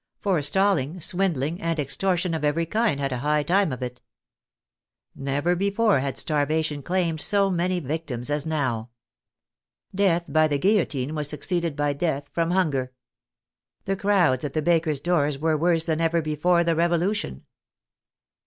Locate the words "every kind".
2.43-2.99